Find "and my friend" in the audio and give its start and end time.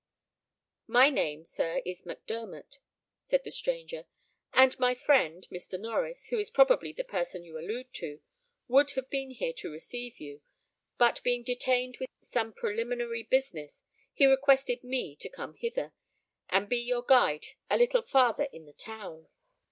4.51-5.47